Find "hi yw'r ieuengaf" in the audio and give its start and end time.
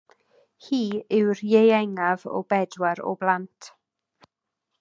0.67-2.25